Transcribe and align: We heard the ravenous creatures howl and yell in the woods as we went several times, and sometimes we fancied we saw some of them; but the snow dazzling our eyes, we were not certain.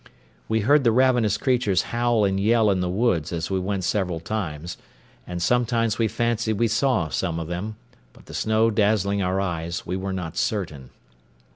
We 0.49 0.61
heard 0.61 0.83
the 0.83 0.91
ravenous 0.91 1.37
creatures 1.37 1.83
howl 1.93 2.25
and 2.25 2.39
yell 2.39 2.71
in 2.71 2.79
the 2.79 2.89
woods 2.89 3.31
as 3.31 3.51
we 3.51 3.59
went 3.59 3.83
several 3.83 4.19
times, 4.19 4.75
and 5.27 5.39
sometimes 5.43 5.99
we 5.99 6.07
fancied 6.07 6.53
we 6.53 6.67
saw 6.67 7.09
some 7.09 7.37
of 7.39 7.47
them; 7.47 7.75
but 8.11 8.25
the 8.25 8.33
snow 8.33 8.71
dazzling 8.71 9.21
our 9.21 9.39
eyes, 9.39 9.85
we 9.85 9.95
were 9.95 10.09
not 10.11 10.37
certain. 10.37 10.89